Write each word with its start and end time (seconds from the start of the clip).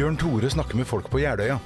Bjørn 0.00 0.14
Tore 0.16 0.48
snakker 0.48 0.78
med 0.80 0.86
folk 0.88 1.10
på 1.12 1.18
Jeløya. 1.20 1.58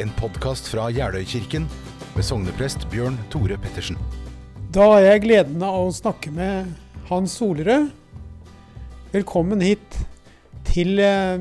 En 0.00 0.08
podkast 0.16 0.64
fra 0.72 0.86
Jeløykirken 0.88 1.66
med 2.14 2.24
sogneprest 2.24 2.86
Bjørn 2.88 3.18
Tore 3.28 3.58
Pettersen. 3.60 3.98
Da 4.72 4.86
har 4.94 5.02
jeg 5.04 5.20
gleden 5.26 5.60
av 5.60 5.74
å 5.76 5.90
snakke 5.92 6.30
med 6.32 6.70
Hans 7.10 7.34
Solerød. 7.36 7.90
Velkommen 9.12 9.60
hit 9.60 9.98
til 10.70 10.96
eh, 11.04 11.36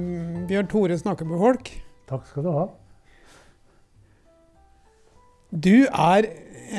Bjørn 0.50 0.68
Tore 0.74 0.98
snakker 1.00 1.30
med 1.30 1.40
folk. 1.40 1.72
Takk 2.12 2.26
skal 2.34 2.44
du 2.44 2.50
ha. 2.52 2.66
Du 5.56 5.86
er 5.88 6.28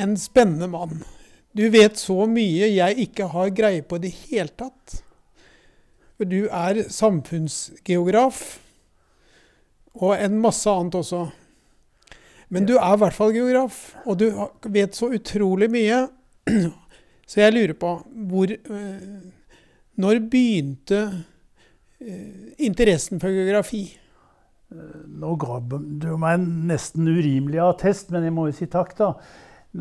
en 0.03 0.13
spennende 0.21 0.69
mann. 0.69 1.01
Du 1.49 1.63
vet 1.73 1.97
så 1.97 2.27
mye 2.29 2.69
jeg 2.75 3.07
ikke 3.07 3.31
har 3.33 3.49
greie 3.57 3.81
på 3.81 3.97
i 3.97 4.05
det 4.05 4.13
hele 4.27 4.53
tatt. 4.53 4.99
Du 6.21 6.43
er 6.45 6.83
samfunnsgeograf 6.93 8.43
og 9.95 10.15
en 10.17 10.39
masse 10.43 10.69
annet 10.69 10.97
også. 10.99 11.25
Men 12.53 12.67
du 12.67 12.75
er 12.77 12.93
i 12.93 13.01
hvert 13.01 13.15
fall 13.15 13.33
geograf, 13.33 13.79
og 14.05 14.19
du 14.21 14.27
vet 14.71 14.95
så 14.95 15.09
utrolig 15.15 15.69
mye. 15.71 16.05
Så 17.25 17.39
jeg 17.41 17.55
lurer 17.55 17.73
på 17.73 17.89
hvor 18.29 18.51
eh, 18.53 19.05
Når 19.97 20.19
begynte 20.29 20.99
eh, 21.97 22.51
interessen 22.61 23.17
for 23.17 23.33
geografi? 23.33 23.87
Nå 24.69 25.31
ga 25.41 25.57
du 25.65 26.11
meg 26.21 26.37
en 26.37 26.45
nesten 26.69 27.07
urimelig 27.07 27.61
attest, 27.63 28.11
men 28.13 28.27
jeg 28.27 28.35
må 28.35 28.47
jo 28.49 28.55
si 28.59 28.67
takk, 28.69 28.93
da. 28.97 29.11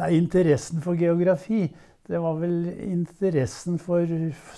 Nei, 0.00 0.14
interessen 0.16 0.82
for 0.84 0.96
geografi, 0.98 1.66
det 2.08 2.20
var 2.20 2.36
vel 2.40 2.66
interessen 2.84 3.78
for 3.80 4.08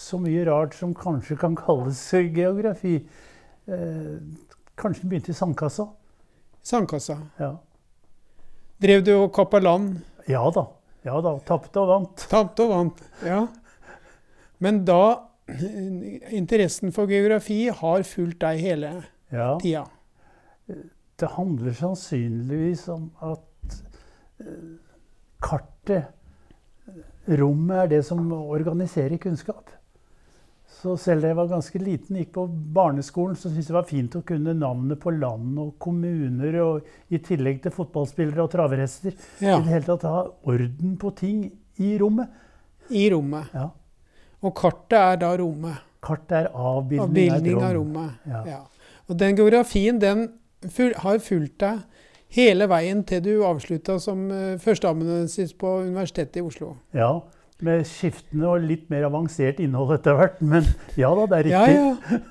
så 0.01 0.19
mye 0.23 0.47
rart 0.49 0.75
som 0.79 0.95
kanskje 0.97 1.37
kan 1.41 1.55
kalles 1.59 2.01
geografi. 2.35 3.01
Kanskje 4.77 5.03
den 5.03 5.11
begynte 5.11 5.33
i 5.33 5.35
sandkassa. 5.39 5.87
Sandkassa. 6.67 7.17
Ja. 7.41 7.53
Drev 8.83 9.05
du 9.07 9.13
og 9.23 9.31
kappa 9.35 9.59
land? 9.63 10.01
ja 10.29 10.43
da. 10.53 10.67
Ja 11.07 11.21
da. 11.23 11.37
Tapte 11.47 11.81
og 11.81 11.89
vant. 11.89 12.27
Tapte 12.31 12.65
og 12.67 12.73
vant. 12.75 13.03
Ja. 13.25 13.47
Men 14.59 14.85
da 14.89 14.99
Interessen 16.35 16.91
for 16.93 17.07
geografi 17.07 17.69
har 17.71 18.03
fulgt 18.03 18.41
deg 18.43 18.59
hele 18.65 18.89
Ja. 19.31 19.53
tida. 19.63 19.85
Det 21.17 21.29
handler 21.37 21.73
sannsynligvis 21.73 22.89
om 22.89 23.05
at 23.23 23.77
eh, 24.41 24.75
kartet, 25.41 26.09
rommet, 27.29 27.77
er 27.85 27.87
det 27.87 28.03
som 28.05 28.27
organiserer 28.33 29.17
kunnskap. 29.23 29.71
Så 30.77 30.93
selv 31.01 31.25
da 31.25 31.31
jeg 31.31 31.39
var 31.39 31.49
ganske 31.49 31.81
liten, 31.81 32.19
gikk 32.21 32.35
på 32.35 32.45
barneskolen, 32.77 33.37
så 33.39 33.49
syntes 33.49 33.65
jeg 33.65 33.73
det 33.73 33.79
var 33.79 33.89
fint 33.89 34.17
å 34.19 34.23
kunne 34.29 34.53
navnet 34.59 35.01
på 35.01 35.15
land 35.17 35.57
og 35.63 35.73
kommuner, 35.83 36.59
og 36.61 37.15
i 37.15 37.21
tillegg 37.25 37.63
til 37.65 37.73
fotballspillere 37.73 38.45
og 38.45 38.53
travhester. 38.53 39.17
Ja, 39.41 39.57
I 39.57 39.65
det 39.65 39.73
hele 39.73 39.89
tatt 39.89 40.05
ha 40.11 40.23
orden 40.53 40.99
på 41.01 41.13
ting 41.17 41.47
i 41.81 41.95
rommet. 42.01 42.33
I 42.93 43.09
rommet. 43.15 43.49
Ja. 43.57 43.71
Og 44.45 44.53
kartet 44.59 44.99
er 45.01 45.21
da 45.25 45.33
rommet. 45.41 45.81
Kartet 46.05 46.43
er 46.43 46.51
avbildning, 46.53 47.33
Avbildning 47.33 47.61
av 47.61 47.69
av 47.71 47.77
rommet. 47.79 48.19
Ja. 48.29 48.43
Ja. 48.53 48.63
Og 49.07 49.19
den 49.19 49.39
geografien 49.39 50.01
den 50.03 50.27
har 51.01 51.19
fulgt 51.23 51.61
deg 51.63 51.81
hele 52.37 52.69
veien 52.71 53.03
til 53.07 53.23
du 53.25 53.33
avslutta 53.47 53.97
som 54.03 54.27
uh, 54.31 54.59
førsteamanuensis 54.61 55.55
på 55.59 55.81
Universitetet 55.87 56.41
i 56.43 56.45
Oslo. 56.45 56.75
Ja, 56.97 57.15
med 57.65 57.87
skiftende 57.89 58.49
og 58.51 58.65
litt 58.67 58.91
mer 58.93 59.07
avansert 59.09 59.61
innhold 59.65 59.95
etter 59.97 60.19
hvert. 60.19 60.41
Men 60.41 60.67
ja 60.99 61.13
da, 61.17 61.29
det 61.31 61.39
er 61.39 61.47
riktig. 61.51 61.77
ja. 61.79 62.25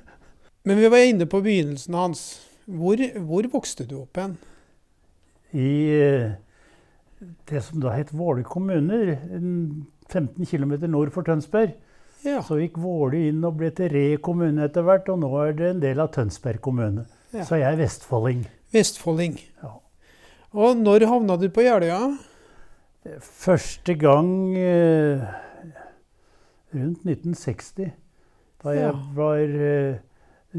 Men 0.66 0.82
vi 0.82 0.90
var 0.90 1.06
inne 1.06 1.26
på 1.30 1.44
begynnelsen 1.46 1.94
hans. 1.98 2.26
Hvor, 2.66 2.98
hvor 3.28 3.46
vokste 3.54 3.86
du 3.86 4.00
opp 4.02 4.18
hen? 4.18 4.38
i 5.56 5.72
eh, 5.96 6.32
det 7.50 7.62
som 7.64 7.80
da 7.84 7.94
het 7.96 8.14
Våler 8.14 8.44
kommuner, 8.44 9.16
15 10.10 10.46
km 10.46 10.76
nord 10.92 11.14
for 11.16 11.26
Tønsberg. 11.26 11.76
Ja. 12.26 12.42
Så 12.44 12.58
gikk 12.60 12.80
Våler 12.82 13.30
inn 13.30 13.44
og 13.46 13.60
ble 13.60 13.72
til 13.76 13.92
Re 13.94 14.06
kommune 14.24 14.66
etter 14.68 14.86
hvert, 14.86 15.10
og 15.14 15.22
nå 15.22 15.32
er 15.44 15.56
det 15.58 15.72
en 15.72 15.82
del 15.84 16.02
av 16.02 16.12
Tønsberg 16.16 16.62
kommune. 16.64 17.06
Ja. 17.32 17.46
Så 17.48 17.60
jeg 17.62 17.70
er 17.72 17.80
vestfolding. 17.80 18.46
Vestfolding. 18.76 19.38
Ja. 19.64 19.76
Og 20.56 20.80
når 20.80 21.08
havna 21.10 21.38
du 21.40 21.48
på 21.54 21.66
Jeløya? 21.66 22.00
Første 23.22 23.94
gang 24.02 24.56
eh, 24.58 25.22
rundt 26.74 27.04
1960, 27.06 27.92
da 28.64 28.70
jeg 28.74 28.82
Ja. 28.82 28.94
var 29.14 29.38
eh, 29.38 30.00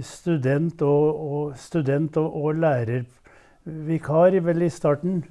student 0.01 0.83
og, 0.83 1.21
og, 1.31 1.57
student 1.59 2.17
og, 2.17 2.37
og 2.45 2.55
lærervikar 2.55 4.39
vel 4.47 4.63
i 4.63 4.69
starten 4.71 5.25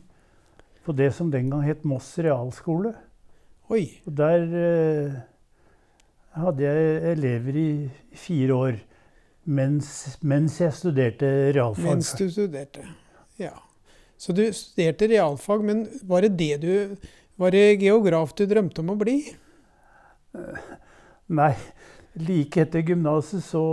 på 0.86 0.92
det 0.92 1.14
som 1.14 1.32
den 1.32 1.50
gang 1.50 1.64
het 1.66 1.86
Moss 1.86 2.18
realskole. 2.20 2.94
Oi. 3.70 3.88
Og 4.06 4.18
der 4.18 4.44
eh, 4.44 5.16
hadde 6.36 6.64
jeg 6.64 7.12
elever 7.16 7.56
i 7.56 7.70
fire 8.14 8.54
år 8.54 8.82
mens, 9.46 10.18
mens 10.22 10.60
jeg 10.62 10.74
studerte 10.74 11.54
realfag. 11.56 11.86
Mens 11.96 12.12
du 12.14 12.30
studerte. 12.30 12.86
Ja. 13.40 13.56
Så 14.18 14.34
du 14.36 14.44
studerte 14.56 15.10
realfag, 15.12 15.64
men 15.68 15.86
var 16.08 16.24
det 16.24 16.36
det 16.40 16.62
du 16.64 16.74
Var 17.36 17.52
det 17.52 17.82
geograf 17.82 18.32
du 18.36 18.46
drømte 18.48 18.80
om 18.80 18.94
å 18.94 18.96
bli? 18.96 19.18
Nei, 21.36 21.52
like 22.16 22.62
etter 22.64 22.84
gymnaset 22.86 23.44
så 23.44 23.64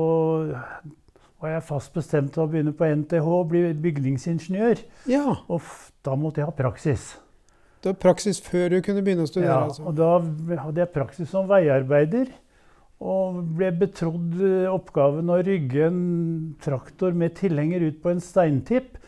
var 1.42 1.56
jeg 1.56 1.64
fast 1.66 1.92
bestemt 1.94 2.32
til 2.34 2.44
å 2.44 2.48
begynne 2.50 2.72
på 2.75 2.86
NTH 2.86 3.26
og 3.26 3.50
bli 3.50 3.64
bygningsingeniør. 3.82 4.82
Ja. 5.10 5.36
Og 5.50 5.62
da 6.06 6.14
måtte 6.19 6.42
jeg 6.42 6.48
ha 6.50 6.54
praksis. 6.54 7.12
Det 7.82 7.91
var 7.91 7.98
praksis 8.02 8.38
før 8.42 8.76
du 8.76 8.78
kunne 8.86 9.02
begynne 9.02 9.26
å 9.26 9.31
studere, 9.31 9.50
Ja, 9.50 9.64
altså. 9.66 9.86
og 9.91 9.97
da 9.98 10.58
hadde 10.62 10.84
jeg 10.84 10.92
praksis 10.94 11.31
som 11.34 11.48
veiarbeider. 11.50 12.31
Og 13.02 13.41
ble 13.58 13.72
betrodd 13.75 14.36
eh, 14.38 14.69
oppgaven 14.70 15.31
å 15.34 15.41
rygge 15.42 15.88
en 15.88 16.02
traktor 16.62 17.10
med 17.19 17.34
tilhenger 17.41 17.82
ut 17.88 17.98
på 18.04 18.12
en 18.12 18.22
steintipp. 18.22 19.00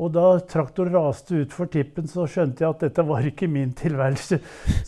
Og 0.00 0.12
da 0.14 0.38
traktoren 0.48 0.94
raste 0.96 1.42
utfor 1.42 1.68
tippen, 1.72 2.06
så 2.08 2.24
skjønte 2.30 2.64
jeg 2.64 2.70
at 2.72 2.86
dette 2.86 3.04
var 3.06 3.26
ikke 3.28 3.48
min 3.50 3.74
tilværelse. 3.76 4.38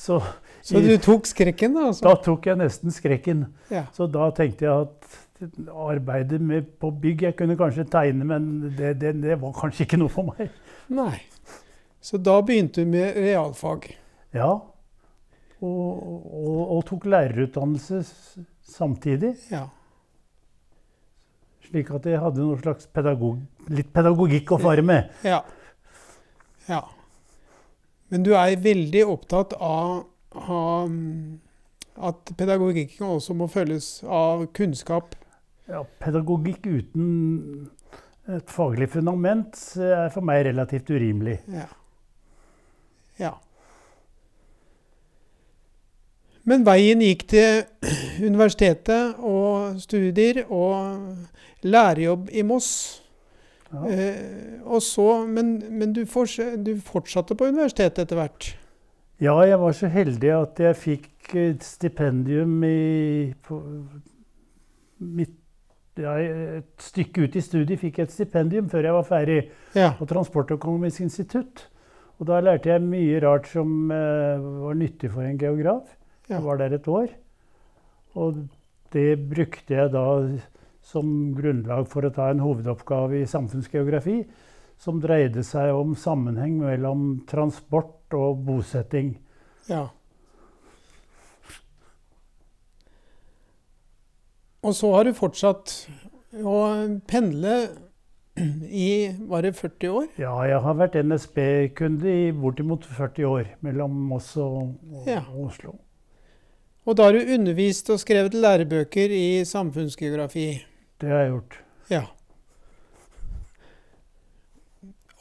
Så, 0.01 0.21
Så 0.65 0.81
du 0.81 0.95
tok 1.03 1.29
skrekken, 1.29 1.75
da? 1.77 1.91
altså? 1.91 2.07
da 2.09 2.15
tok 2.25 2.49
jeg 2.49 2.57
nesten 2.57 2.95
skrekken. 2.95 3.45
Ja. 3.73 3.85
Så 3.93 4.09
da 4.09 4.31
tenkte 4.37 4.65
jeg 4.65 4.87
at 4.89 5.21
arbeidet 5.69 6.39
med, 6.41 6.69
på 6.81 6.89
bygg 7.03 7.23
Jeg 7.27 7.37
kunne 7.37 7.57
kanskje 7.59 7.85
tegne, 7.91 8.25
men 8.25 8.73
det, 8.79 8.95
det, 9.01 9.13
det 9.21 9.37
var 9.43 9.53
kanskje 9.59 9.85
ikke 9.85 10.01
noe 10.01 10.13
for 10.13 10.31
meg. 10.31 10.55
Nei. 10.95 11.19
Så 12.05 12.21
da 12.21 12.39
begynte 12.45 12.85
du 12.85 12.91
med 12.91 13.17
realfag. 13.17 13.91
Ja. 14.35 14.51
Og, 15.65 15.91
og, 16.01 16.59
og 16.77 16.83
tok 16.89 17.07
lærerutdannelse 17.13 18.03
samtidig. 18.75 19.35
Ja. 19.53 19.67
Slik 21.75 21.89
at 21.91 22.05
jeg 22.07 22.21
hadde 22.23 22.39
noe 22.39 22.55
slags 22.61 22.87
pedagog, 22.95 23.41
litt 23.75 23.89
pedagogikk 23.91 24.53
å 24.55 24.61
fare 24.63 24.83
med. 24.87 25.09
Ja. 25.27 25.41
ja. 26.69 26.85
Men 28.15 28.23
du 28.23 28.31
er 28.39 28.55
veldig 28.63 29.01
opptatt 29.11 29.57
av, 29.59 30.05
av 30.39 30.93
at 31.99 32.31
pedagogikken 32.39 33.17
også 33.17 33.35
må 33.35 33.49
følges 33.51 33.89
av 34.07 34.47
kunnskap. 34.55 35.17
Ja, 35.67 35.83
pedagogikk 35.99 36.63
uten 36.63 37.09
et 38.31 38.55
faglig 38.55 38.93
fundament 38.95 39.59
er 39.75 40.15
for 40.15 40.23
meg 40.31 40.45
relativt 40.47 40.95
urimelig. 40.95 41.41
Ja. 41.51 41.67
ja. 43.19 43.35
Men 46.45 46.65
veien 46.67 47.01
gikk 47.01 47.23
til 47.33 47.63
universitetet 48.25 49.21
og 49.25 49.79
studier 49.81 50.43
og 50.53 51.15
lærerjobb 51.65 52.29
i 52.37 52.43
Moss. 52.45 53.01
Ja. 53.73 53.87
Eh, 53.91 54.59
og 54.65 54.83
så, 54.85 55.25
men 55.27 55.57
men 55.73 55.95
du, 55.97 56.05
forts 56.07 56.37
du 56.63 56.75
fortsatte 56.85 57.35
på 57.35 57.49
universitetet 57.51 58.05
etter 58.05 58.21
hvert? 58.21 58.51
Ja, 59.23 59.39
jeg 59.47 59.59
var 59.63 59.73
så 59.73 59.89
heldig 59.91 60.31
at 60.37 60.61
jeg 60.61 60.77
fikk 60.77 61.35
et 61.41 61.65
stipendium 61.65 62.61
i 62.67 63.33
på 63.47 63.59
mitt, 65.01 65.35
ja, 65.99 66.13
Et 66.19 66.83
stykke 66.83 67.25
ut 67.25 67.37
i 67.39 67.43
studiet 67.43 67.81
fikk 67.81 67.99
jeg 67.99 68.09
et 68.09 68.15
stipendium 68.15 68.69
før 68.71 68.85
jeg 68.89 68.97
var 68.97 69.07
ferdig 69.09 69.41
Ja. 69.75 69.93
på 69.99 70.07
Transportøkonomisk 70.11 71.01
institutt. 71.01 71.69
Og 72.19 72.27
da 72.29 72.41
lærte 72.41 72.69
jeg 72.71 72.83
mye 72.83 73.21
rart 73.25 73.49
som 73.51 73.91
eh, 73.91 74.39
var 74.39 74.75
nyttig 74.79 75.11
for 75.11 75.23
en 75.23 75.39
geograf. 75.39 75.97
Ja. 76.29 76.37
Jeg 76.39 76.45
var 76.47 76.61
der 76.61 76.75
et 76.79 76.89
år. 76.89 77.09
Og 78.15 78.45
det 78.95 79.09
brukte 79.29 79.75
jeg 79.75 79.91
da 79.93 80.05
som 80.85 81.35
grunnlag 81.37 81.89
for 81.91 82.05
å 82.07 82.13
ta 82.15 82.29
en 82.31 82.43
hovedoppgave 82.45 83.23
i 83.23 83.29
samfunnsgeografi, 83.29 84.21
som 84.79 85.01
dreide 85.01 85.43
seg 85.47 85.73
om 85.75 85.95
sammenheng 85.97 86.59
mellom 86.61 87.05
transport 87.31 88.15
og 88.17 88.43
bosetting. 88.47 89.17
ja. 89.69 89.89
Og 94.65 94.73
så 94.73 94.89
har 94.95 95.05
du 95.05 95.11
fortsatt 95.13 95.73
å 96.41 96.53
pendle 97.11 97.57
i 98.85 99.13
var 99.29 99.45
det 99.45 99.51
40 99.59 99.91
år? 99.93 100.07
Ja, 100.17 100.33
jeg 100.49 100.61
har 100.65 100.79
vært 100.79 100.97
NSB-kunde 101.05 102.09
i 102.09 102.31
bortimot 102.33 102.87
40 102.89 103.27
år. 103.29 103.51
Mellom 103.67 103.99
Moss 104.09 104.31
og, 104.41 104.73
og 104.89 105.11
Ja. 105.11 105.21
Oslo. 105.37 105.77
Og 106.85 106.97
da 106.97 107.07
har 107.09 107.17
du 107.17 107.35
undervist 107.37 107.89
og 107.93 108.01
skrevet 108.03 108.37
lærebøker 108.37 109.13
i 109.15 109.45
samfunnsgeografi. 109.49 110.49
Det 111.01 111.09
har 111.09 111.25
jeg 111.25 111.31
gjort. 111.33 111.57
Ja. 111.91 112.03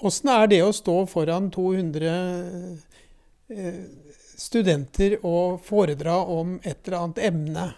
Åssen 0.03 0.33
er 0.33 0.49
det 0.51 0.59
å 0.65 0.73
stå 0.75 0.97
foran 1.07 1.47
200 1.53 2.11
eh, 3.47 3.79
studenter 4.35 5.15
og 5.21 5.61
foredra 5.63 6.19
om 6.27 6.57
et 6.63 6.83
eller 6.83 6.99
annet 6.99 7.23
emne? 7.31 7.69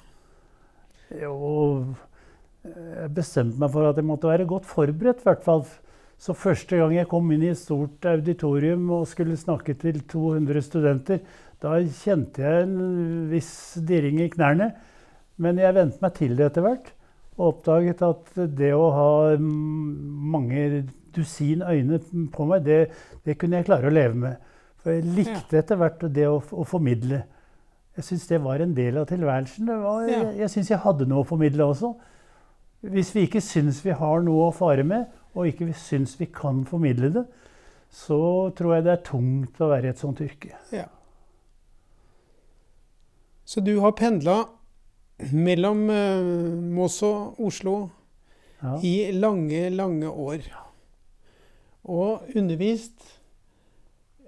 Jo 1.22 1.36
jeg 2.66 3.12
bestemte 3.14 3.60
meg 3.62 3.74
for 3.74 3.88
at 3.88 4.00
jeg 4.00 4.08
måtte 4.08 4.30
være 4.30 4.48
godt 4.50 4.68
forberedt, 4.70 5.22
i 5.22 5.30
hvert 5.30 5.44
fall. 5.46 5.66
Så 6.18 6.34
første 6.38 6.80
gang 6.80 6.94
jeg 6.96 7.10
kom 7.12 7.28
inn 7.34 7.44
i 7.44 7.52
et 7.52 7.60
stort 7.60 8.06
auditorium 8.08 8.88
og 8.96 9.08
skulle 9.12 9.36
snakke 9.38 9.76
til 9.78 10.00
200 10.10 10.64
studenter, 10.64 11.20
da 11.66 11.78
kjente 11.82 12.44
jeg 12.46 12.68
en 12.68 12.76
viss 13.32 13.54
dirring 13.88 14.22
i 14.24 14.30
knærne. 14.34 14.72
Men 15.42 15.60
jeg 15.60 15.76
vente 15.76 16.02
meg 16.04 16.14
til 16.16 16.36
det 16.38 16.50
etter 16.50 16.66
hvert. 16.66 16.92
Og 17.36 17.50
oppdaget 17.50 18.04
at 18.06 18.36
det 18.56 18.72
å 18.72 18.86
ha 18.96 19.10
mange 19.40 20.86
dusin 21.16 21.64
øyne 21.66 22.00
på 22.32 22.48
meg, 22.48 22.64
det, 22.64 22.80
det 23.28 23.38
kunne 23.40 23.60
jeg 23.60 23.68
klare 23.68 23.90
å 23.90 23.96
leve 23.96 24.20
med. 24.20 24.52
For 24.84 24.96
jeg 24.96 25.16
likte 25.18 25.60
etter 25.60 25.80
hvert 25.80 26.06
det 26.16 26.28
å, 26.30 26.38
å 26.40 26.64
formidle. 26.68 27.24
Jeg 27.96 28.08
syns 28.10 28.28
det 28.30 28.42
var 28.44 28.62
en 28.64 28.76
del 28.76 29.00
av 29.00 29.08
tilværelsen. 29.10 29.68
Det 29.68 29.78
var, 29.82 30.04
Jeg, 30.08 30.32
jeg 30.42 30.52
syns 30.52 30.72
jeg 30.72 30.84
hadde 30.84 31.08
noe 31.10 31.24
å 31.24 31.28
formidle 31.28 31.68
også. 31.72 31.94
Hvis 32.94 33.14
vi 33.16 33.26
ikke 33.26 33.42
syns 33.42 33.80
vi 33.86 33.96
har 33.98 34.24
noe 34.24 34.50
å 34.50 34.56
fare 34.56 34.84
med, 34.88 35.08
og 35.36 35.50
ikke 35.50 35.72
syns 35.80 36.16
vi 36.20 36.28
kan 36.32 36.64
formidle 36.68 37.12
det, 37.16 37.26
så 37.96 38.20
tror 38.56 38.76
jeg 38.76 38.86
det 38.86 38.94
er 38.94 39.06
tungt 39.08 39.62
å 39.64 39.72
være 39.72 39.90
i 39.90 39.94
et 39.94 40.02
sånt 40.02 40.22
yrke. 40.24 40.54
Ja. 40.76 40.86
Så 43.46 43.62
du 43.64 43.76
har 43.80 43.92
pendla 43.98 44.40
mellom 45.32 45.86
Mås 45.88 46.66
Moss 46.76 47.02
og 47.08 47.40
Oslo 47.46 47.76
Ja. 48.64 48.80
i 48.82 49.12
lange, 49.14 49.70
lange 49.70 50.08
år. 50.10 50.42
Og 51.86 52.24
undervist. 52.36 52.98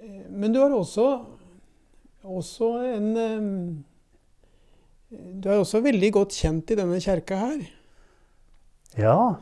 Eh, 0.03 0.29
Men 0.29 0.53
du 0.53 0.59
har 0.59 0.69
også, 0.75 1.25
også 2.23 2.69
en 2.95 3.17
eh, 3.17 3.75
Du 5.41 5.49
er 5.49 5.57
også 5.63 5.81
veldig 5.81 6.11
godt 6.13 6.35
kjent 6.35 6.71
i 6.71 6.75
denne 6.75 6.99
kjerka 7.01 7.35
her. 7.39 7.61
ja. 8.97 9.35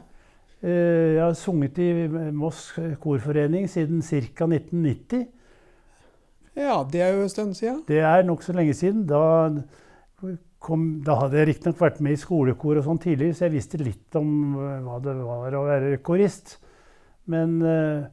Eh, 0.63 1.16
Jeg 1.16 1.22
har 1.22 1.33
sunget 1.33 1.77
i 1.77 2.07
Moss 2.31 2.72
korforening 3.01 3.68
siden 3.69 4.01
ca. 4.01 4.45
1990. 4.45 5.27
Ja, 6.56 6.80
det 6.88 7.02
er 7.04 7.16
jo 7.16 7.25
en 7.25 7.31
stund 7.31 7.56
siden. 7.57 7.81
Det 7.88 8.00
er 8.00 8.24
nokså 8.24 8.56
lenge 8.56 8.74
siden. 8.78 9.04
Da, 9.10 9.22
kom, 10.63 10.86
da 11.06 11.18
hadde 11.19 11.42
jeg 11.42 11.50
riktignok 11.52 11.81
vært 11.84 12.02
med 12.04 12.16
i 12.16 12.19
skolekor 12.19 12.80
og 12.80 12.86
sånn 12.88 13.02
tidligere, 13.04 13.36
så 13.36 13.48
jeg 13.48 13.57
visste 13.57 13.81
litt 13.81 14.18
om 14.18 14.30
eh, 14.56 14.78
hva 14.86 15.00
det 15.04 15.16
var 15.19 15.57
å 15.60 15.66
være 15.68 16.00
korist. 16.06 16.56
Men 17.31 17.57
eh, 17.66 18.06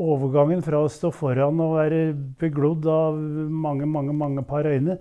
overgangen 0.00 0.62
fra 0.64 0.80
å 0.80 0.90
stå 0.90 1.10
foran 1.14 1.60
og 1.60 1.76
være 1.76 2.02
beglodd 2.40 2.88
av 2.90 3.18
mange, 3.18 3.88
mange, 3.90 4.14
mange 4.14 4.44
par 4.46 4.68
øyne 4.70 4.94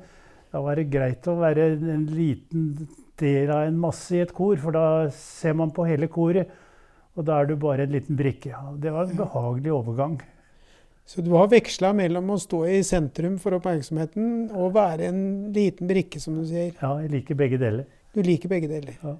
Da 0.49 0.63
var 0.65 0.79
det 0.79 0.89
greit 0.89 1.27
å 1.29 1.35
være 1.37 1.67
en 1.77 2.07
liten 2.09 2.71
del 3.21 3.51
av 3.53 3.67
en 3.67 3.77
masse 3.77 4.15
i 4.17 4.23
et 4.23 4.33
kor, 4.33 4.57
for 4.57 4.73
da 4.73 5.05
ser 5.13 5.53
man 5.59 5.69
på 5.75 5.85
hele 5.85 6.09
koret. 6.09 6.49
Og 7.15 7.25
da 7.27 7.37
er 7.37 7.49
du 7.49 7.55
bare 7.59 7.85
en 7.85 7.93
liten 7.93 8.17
brikke. 8.17 8.55
Det 8.81 8.91
var 8.95 9.05
en 9.05 9.19
behagelig 9.19 9.73
overgang. 9.75 10.17
Så 11.09 11.23
du 11.25 11.31
har 11.33 11.47
veksla 11.49 11.89
mellom 11.97 12.27
å 12.29 12.37
stå 12.37 12.59
i 12.69 12.83
sentrum 12.85 13.39
for 13.41 13.55
oppmerksomheten 13.57 14.51
og 14.53 14.75
være 14.75 15.07
en 15.09 15.21
liten 15.55 15.89
brikke, 15.89 16.19
som 16.21 16.35
du 16.37 16.43
sier. 16.45 16.75
Ja, 16.77 16.91
jeg 17.01 17.09
liker 17.15 17.39
begge 17.39 17.57
deler. 17.57 17.87
Du 18.13 18.21
liker 18.21 18.51
begge 18.51 18.69
deler. 18.69 18.99
Ja. 19.01 19.15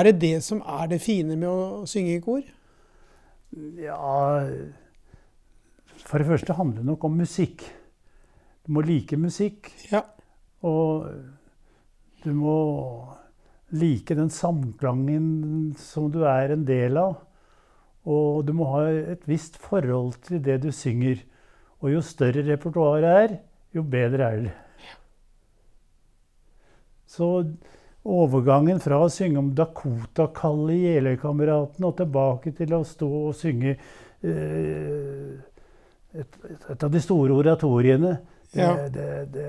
Er 0.00 0.08
det 0.08 0.14
det 0.24 0.38
som 0.44 0.62
er 0.64 0.88
det 0.88 1.02
fine 1.04 1.36
med 1.36 1.50
å 1.50 1.84
synge 1.88 2.16
i 2.16 2.22
kor? 2.24 2.48
Ja 3.80 4.00
For 6.06 6.20
det 6.20 6.26
første 6.28 6.56
handler 6.56 6.80
det 6.80 6.88
nok 6.88 7.04
om 7.08 7.20
musikk. 7.20 7.62
Du 8.66 8.72
må 8.72 8.82
like 8.88 9.20
musikk, 9.20 9.68
Ja. 9.92 10.02
og 10.62 11.12
du 12.24 12.32
må 12.32 12.56
like 13.70 14.14
den 14.16 14.30
samklangen 14.30 15.76
som 15.76 16.10
du 16.10 16.24
er 16.24 16.52
en 16.56 16.64
del 16.64 16.96
av. 16.96 17.25
Og 18.06 18.44
du 18.46 18.52
må 18.54 18.68
ha 18.70 18.84
et 19.14 19.24
visst 19.26 19.58
forhold 19.58 20.14
til 20.26 20.42
det 20.44 20.60
du 20.62 20.70
synger. 20.74 21.24
Og 21.82 21.90
jo 21.92 22.02
større 22.04 22.44
repertoaret 22.46 23.08
er, 23.10 23.34
jo 23.74 23.82
bedre 23.82 24.30
er 24.30 24.44
det. 24.46 24.54
Så 27.06 27.28
overgangen 28.06 28.78
fra 28.82 29.00
å 29.02 29.10
synge 29.10 29.40
om 29.40 29.50
Dakota-kallet 29.56 30.76
i 30.76 30.94
Jeløykameratene 30.94 31.88
og 31.88 31.96
tilbake 31.98 32.52
til 32.56 32.74
å 32.76 32.82
stå 32.86 33.08
og 33.30 33.34
synge 33.38 33.74
eh, 33.74 35.34
et, 36.16 36.38
et 36.70 36.86
av 36.86 36.92
de 36.92 37.02
store 37.02 37.34
oratoriene, 37.34 38.16
det, 38.54 38.70
det, 38.94 39.10
det, 39.34 39.48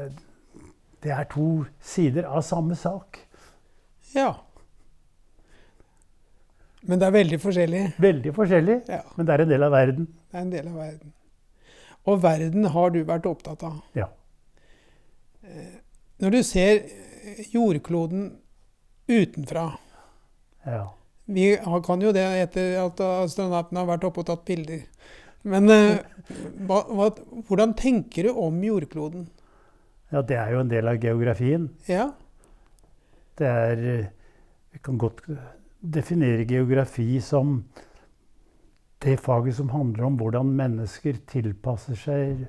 det 1.06 1.14
er 1.14 1.30
to 1.32 1.64
sider 1.84 2.28
av 2.28 2.44
samme 2.46 2.76
sak. 2.78 3.22
ja. 4.16 4.34
Men 6.88 7.00
det 7.02 7.08
er 7.10 7.16
veldig 7.18 7.38
forskjellig. 7.44 7.82
Veldig 8.00 8.32
forskjellig, 8.36 8.78
Ja, 8.88 9.02
men 9.18 9.26
det 9.28 9.34
er 9.34 9.42
en 9.44 9.50
del 9.50 9.64
av 9.68 9.72
verden. 9.76 10.06
det 10.32 10.38
er 10.38 10.42
en 10.46 10.52
del 10.54 10.68
av 10.68 10.76
verden. 10.80 11.14
Og 12.08 12.22
verden 12.24 12.64
har 12.72 12.90
du 12.96 13.02
vært 13.04 13.26
opptatt 13.28 13.64
av. 13.68 13.82
Ja. 13.98 14.08
Eh, 15.44 15.80
Når 16.24 16.32
du 16.32 16.44
ser 16.44 16.80
eh, 16.86 17.42
jordkloden 17.54 18.38
utenfra 19.08 19.78
Ja. 20.66 20.86
Vi 21.28 21.58
kan 21.84 22.00
jo 22.02 22.14
det 22.16 22.24
etter 22.24 22.78
at 22.86 23.00
astronautene 23.04 23.82
har 23.84 23.90
vært 23.98 24.06
oppe 24.08 24.22
og 24.24 24.30
tatt 24.30 24.46
bilder. 24.48 24.86
Men 25.44 25.68
eh, 25.70 25.98
hva, 26.68 26.86
hva, 26.88 27.10
hvordan 27.50 27.74
tenker 27.76 28.30
du 28.30 28.32
om 28.40 28.62
jordkloden? 28.64 29.28
ja, 30.12 30.22
det 30.24 30.38
er 30.40 30.54
jo 30.56 30.60
en 30.64 30.70
del 30.72 30.88
av 30.88 31.02
geografien. 31.04 31.68
Ja, 31.88 32.14
Det 33.38 33.46
er 33.48 33.76
Vi 34.72 34.80
kan 34.84 34.98
godt 34.98 35.22
definere 35.82 36.46
geografi 36.48 37.22
som 37.22 37.62
det 39.04 39.20
faget 39.22 39.56
som 39.56 39.70
handler 39.70 40.08
om 40.08 40.18
hvordan 40.18 40.50
mennesker 40.58 41.20
tilpasser 41.30 42.00
seg 42.02 42.46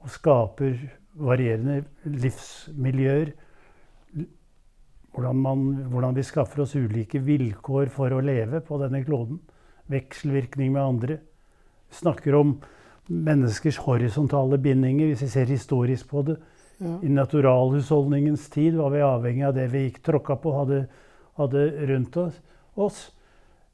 og 0.00 0.10
skaper 0.12 0.76
varierende 1.18 1.82
livsmiljøer. 2.06 3.32
Hvordan, 5.10 5.40
man, 5.42 5.64
hvordan 5.90 6.14
vi 6.14 6.22
skaffer 6.22 6.62
oss 6.62 6.76
ulike 6.78 7.18
vilkår 7.26 7.90
for 7.90 8.14
å 8.14 8.22
leve 8.22 8.62
på 8.62 8.78
denne 8.78 9.02
kloden. 9.04 9.40
Vekselvirkning 9.90 10.70
med 10.76 10.82
andre. 10.82 11.18
Vi 11.90 11.98
snakker 11.98 12.36
om 12.38 12.54
menneskers 13.10 13.80
horisontale 13.82 14.60
bindinger, 14.62 15.10
hvis 15.10 15.24
vi 15.26 15.32
ser 15.32 15.50
historisk 15.50 16.08
på 16.12 16.22
det. 16.28 16.36
ja. 16.78 16.94
I 17.02 17.10
naturalhusholdningens 17.10 18.46
tid 18.50 18.78
var 18.78 18.94
vi 18.94 19.02
avhengig 19.02 19.48
av 19.48 19.56
det 19.58 19.66
vi 19.72 19.82
gikk 19.88 19.98
tråkka 20.06 20.38
på, 20.38 20.54
hadde, 20.54 20.84
hadde 21.36 21.64
rundt 21.90 22.16
oss, 22.22 22.38
oss. 22.76 23.10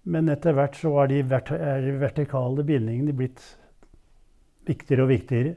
Men 0.06 0.28
etter 0.30 0.54
hvert 0.54 0.76
så 0.78 0.92
var 0.94 1.08
de 1.10 1.22
vert 1.26 1.50
er 1.50 1.80
de 1.82 1.96
vertikale 1.98 2.62
bindingene 2.66 3.14
blitt 3.16 3.42
viktigere 4.66 5.06
og 5.06 5.10
viktigere. 5.10 5.54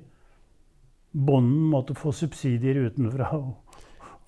Bonden 1.14 1.70
måtte 1.70 1.96
få 1.98 2.12
subsidier 2.14 2.80
utenfra. 2.88 3.30
Og, 3.38 3.78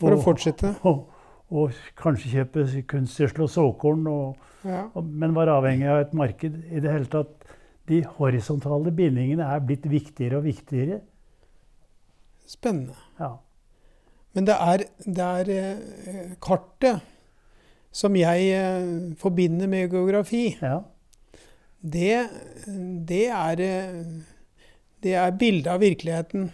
For 0.02 0.16
å 0.16 0.22
fortsette. 0.22 0.76
Og, 0.90 1.04
og 1.52 1.78
kanskje 2.00 2.36
kjøpe 2.36 2.66
kunstgjødsel 2.90 3.46
og 3.46 3.52
såkorn, 3.54 4.08
Ja. 4.64 4.86
men 5.02 5.34
var 5.34 5.50
avhengig 5.50 5.88
av 5.90 6.00
et 6.06 6.14
marked. 6.14 6.58
I 6.70 6.80
det 6.80 6.92
hele 6.92 7.06
tatt, 7.10 7.38
De 7.90 8.04
horisontale 8.06 8.92
bindingene 8.94 9.44
er 9.44 9.60
blitt 9.60 9.84
viktigere 9.90 10.38
og 10.38 10.44
viktigere. 10.46 11.00
Spennende. 12.48 12.94
Ja. 13.20 13.34
Men 14.34 14.46
det 14.48 14.56
er, 14.56 14.84
det 15.04 15.26
er 15.26 15.50
eh, 15.50 16.36
kartet 16.40 17.02
som 17.92 18.16
jeg 18.16 18.50
eh, 18.56 19.14
forbinder 19.20 19.68
med 19.68 19.92
geografi. 19.92 20.58
ja. 20.62 20.80
Det, 21.82 22.30
det 23.10 23.24
er 23.34 23.62
eh, 23.66 24.04
Det 25.02 25.16
er 25.18 25.32
bildet 25.34 25.68
av 25.72 25.80
virkeligheten. 25.82 26.52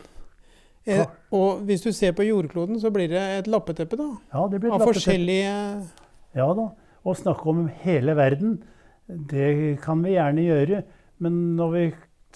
Eh, 0.87 1.03
og 1.35 1.65
hvis 1.67 1.81
du 1.83 1.91
ser 1.91 2.13
på 2.15 2.23
jordkloden, 2.23 2.79
så 2.79 2.91
blir 2.95 3.09
det 3.11 3.23
et 3.41 3.47
lappeteppe 3.51 3.97
da, 3.99 4.07
ja 4.31 4.45
det 4.47 4.61
blir 4.61 4.71
av 4.71 4.79
lappeteppe. 4.79 5.01
forskjellige 5.01 5.55
Ja 6.39 6.47
da. 6.55 6.69
Å 7.03 7.15
snakke 7.15 7.49
om 7.51 7.65
hele 7.83 8.15
verden, 8.15 8.61
det 9.07 9.79
kan 9.83 9.99
vi 10.03 10.15
gjerne 10.15 10.47
gjøre. 10.47 10.81
Men 11.23 11.35
når 11.59 11.69
vi 11.73 11.83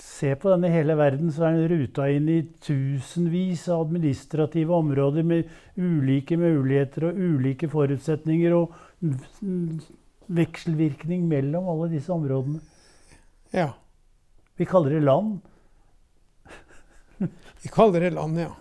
ser 0.01 0.37
på 0.41 0.51
denne 0.51 0.71
hele 0.71 0.95
verden, 0.99 1.31
så 1.31 1.47
er 1.47 1.57
den 1.57 1.71
ruta 1.71 2.07
inn 2.11 2.29
i 2.31 2.41
tusenvis 2.63 3.67
av 3.71 3.85
administrative 3.87 4.73
områder 4.73 5.27
med 5.27 5.51
ulike 5.77 6.37
muligheter 6.39 7.09
og 7.09 7.19
ulike 7.19 7.69
forutsetninger 7.71 8.55
og 8.57 8.75
vekselvirkning 10.31 11.27
mellom 11.29 11.69
alle 11.71 11.89
disse 11.91 12.11
områdene. 12.13 12.61
Ja. 13.51 13.73
Vi 14.57 14.65
kaller 14.69 14.95
det 14.95 15.03
land. 15.03 15.39
Vi 17.63 17.69
kaller 17.73 17.99
det 18.05 18.13
land, 18.13 18.39
ja. 18.39 18.55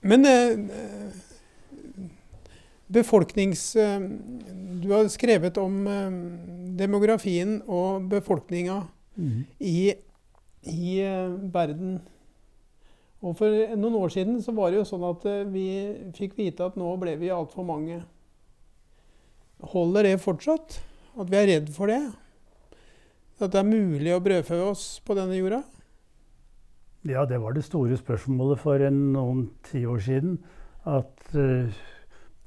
Men 0.00 0.24
eh, 0.26 1.12
befolknings... 2.86 3.76
Eh, 3.76 4.00
du 4.80 4.88
har 4.92 5.08
skrevet 5.12 5.58
om 5.60 5.86
eh, 5.86 6.14
demografien 6.78 7.58
og 7.68 8.08
befolkninga 8.10 8.78
i, 9.58 9.92
i 10.62 10.94
eh, 11.04 11.34
verden. 11.52 12.00
Og 13.20 13.36
for 13.36 13.52
noen 13.76 13.98
år 14.00 14.12
siden 14.14 14.38
så 14.40 14.54
var 14.56 14.72
det 14.72 14.80
jo 14.80 14.86
sånn 14.88 15.04
at 15.10 15.26
eh, 15.28 15.44
vi 15.48 15.66
fikk 16.16 16.38
vite 16.38 16.64
at 16.70 16.78
nå 16.80 16.94
ble 17.00 17.18
vi 17.20 17.32
altfor 17.32 17.66
mange. 17.68 18.00
Holder 19.74 20.08
det 20.08 20.16
fortsatt? 20.22 20.78
At 21.20 21.28
vi 21.28 21.36
er 21.36 21.48
redd 21.50 21.68
for 21.74 21.90
det? 21.92 22.00
At 23.40 23.52
det 23.52 23.60
er 23.60 23.68
mulig 23.68 24.14
å 24.14 24.22
brødfø 24.24 24.60
oss 24.70 24.84
på 25.04 25.16
denne 25.18 25.36
jorda? 25.36 25.60
Ja, 27.08 27.24
det 27.24 27.38
var 27.40 27.54
det 27.56 27.64
store 27.64 27.96
spørsmålet 27.96 28.60
for 28.60 28.82
en, 28.84 28.98
noen 29.14 29.46
tiår 29.68 30.02
siden. 30.04 30.34
At 30.88 31.32
uh, 31.32 31.72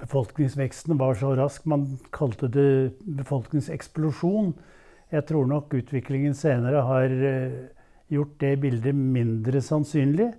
befolkningsveksten 0.02 0.98
var 1.02 1.18
så 1.18 1.34
rask. 1.38 1.66
Man 1.70 1.98
kalte 2.14 2.50
det 2.54 2.94
befolkningseksplosjon. 3.02 4.54
Jeg 5.14 5.26
tror 5.30 5.50
nok 5.50 5.74
utviklingen 5.78 6.38
senere 6.38 6.86
har 6.86 7.14
uh, 7.14 7.58
gjort 8.14 8.38
det 8.46 8.54
bildet 8.62 8.94
mindre 8.94 9.62
sannsynlig. 9.66 10.30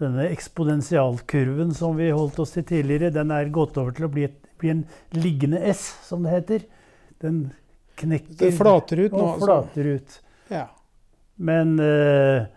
Denne 0.00 0.28
eksponentialkurven 0.32 1.74
som 1.76 1.98
vi 1.98 2.08
holdt 2.14 2.38
oss 2.40 2.54
til 2.56 2.64
tidligere, 2.68 3.12
den 3.12 3.32
er 3.36 3.50
gått 3.52 3.76
over 3.80 3.92
til 3.96 4.06
å 4.06 4.12
bli, 4.12 4.24
et, 4.30 4.38
bli 4.60 4.72
en 4.72 4.84
liggende 5.16 5.60
S, 5.72 5.82
som 6.06 6.24
det 6.24 6.32
heter. 6.38 6.64
Den 7.20 7.42
knekker 8.00 8.38
Det 8.40 8.54
flater 8.56 9.04
ut 9.04 9.12
nå, 9.12 9.18
og 9.20 9.34
altså. 9.34 9.44
flater 9.44 9.90
ut. 9.96 10.16
Ja. 10.50 10.64
Men 11.40 11.74
eh, 11.84 12.48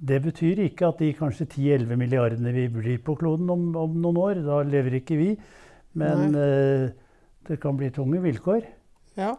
det 0.00 0.18
betyr 0.24 0.64
ikke 0.66 0.90
at 0.90 1.02
de 1.02 1.12
kanskje 1.18 1.46
10-11 1.46 2.00
milliardene 2.00 2.54
vi 2.56 2.66
blir 2.72 2.98
på 3.04 3.14
kloden 3.20 3.50
om, 3.52 3.70
om, 3.78 3.94
noen 4.02 4.18
år, 4.24 4.42
da 4.46 4.62
lever 4.66 4.98
ikke 5.00 5.18
vi. 5.20 5.30
Men 6.00 6.34
eh, 6.38 6.90
det 7.46 7.58
kan 7.62 7.78
bli 7.78 7.92
tunge 7.94 8.22
vilkår. 8.26 8.66
ja. 9.18 9.36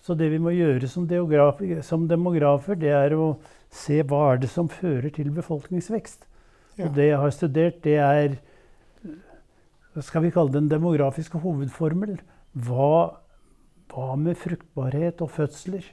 Så 0.00 0.16
det 0.16 0.30
vi 0.32 0.40
må 0.40 0.52
gjøre 0.54 0.88
som, 0.88 1.06
som 1.84 2.06
demografer, 2.08 2.78
det 2.80 2.92
er 2.96 3.14
å 3.16 3.34
se 3.70 4.00
hva 4.02 4.32
er 4.32 4.42
det 4.42 4.50
som 4.50 4.68
fører 4.72 5.10
til 5.12 5.30
befolkningsvekst. 5.36 6.24
Ja. 6.78 6.86
Og 6.86 6.94
det 6.96 7.10
jeg 7.10 7.20
har 7.20 7.34
studert, 7.36 7.82
det 7.84 7.98
er 8.00 8.38
hva 9.90 10.04
skal 10.06 10.22
vi 10.24 10.30
kalle 10.34 10.54
den 10.54 10.70
demografiske 10.70 11.40
hovedformel. 11.42 12.20
Hva, 12.66 13.20
hva 13.90 14.14
med 14.16 14.38
fruktbarhet 14.38 15.20
og 15.24 15.32
fødsler? 15.34 15.84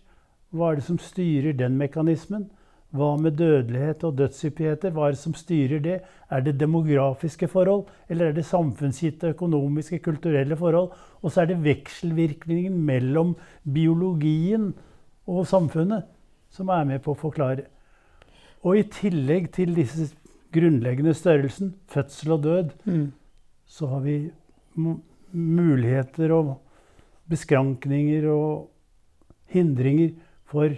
Hva 0.53 0.71
er 0.71 0.79
det 0.79 0.85
som 0.87 0.99
styrer 1.01 1.57
den 1.57 1.79
mekanismen? 1.79 2.47
Hva 2.95 3.17
med 3.19 3.35
dødelighet 3.35 4.03
og 4.07 4.15
dødshyppigheter? 4.17 4.93
Hva 4.95 5.07
er 5.07 5.15
det 5.15 5.19
som 5.19 5.33
styrer 5.35 5.81
det? 5.83 5.97
Er 6.31 6.43
det 6.45 6.59
demografiske 6.59 7.47
forhold, 7.51 7.85
eller 8.09 8.29
er 8.29 8.37
det 8.37 8.45
samfunnsgitte 8.47 9.33
økonomiske, 9.35 9.99
kulturelle 10.05 10.55
forhold? 10.55 10.93
Og 11.21 11.31
så 11.31 11.41
er 11.41 11.51
det 11.51 11.63
vekselvirkningen 11.65 12.77
mellom 12.87 13.35
biologien 13.63 14.71
og 15.27 15.47
samfunnet 15.47 16.07
som 16.49 16.69
er 16.71 16.87
med 16.87 17.03
på 17.03 17.11
å 17.11 17.19
forklare. 17.19 17.67
Og 18.63 18.79
i 18.79 18.87
tillegg 18.87 19.51
til 19.53 19.75
disse 19.75 20.13
grunnleggende 20.55 21.13
størrelsen, 21.13 21.73
fødsel 21.91 22.31
og 22.31 22.43
død, 22.43 22.69
Mm. 22.85 23.11
så 23.67 23.87
har 23.87 23.99
vi 23.99 24.31
muligheter 25.33 26.31
og 26.31 26.57
beskrankninger 27.29 28.29
og 28.31 28.69
hindringer 29.51 30.13
for 30.45 30.69